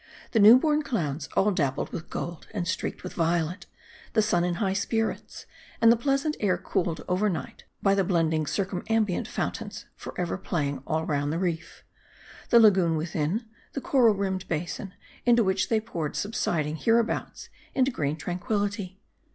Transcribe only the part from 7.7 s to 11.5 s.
hy the blend ing circumambient fountains, forever playing all round the